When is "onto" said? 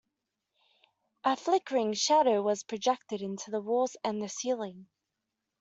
3.21-3.51